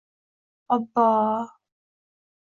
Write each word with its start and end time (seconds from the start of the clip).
Obbo! 0.75 1.05